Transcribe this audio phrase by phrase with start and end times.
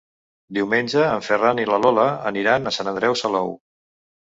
[0.57, 3.57] Diumenge en Ferran i na Lola aniran a Sant Andreu Salou.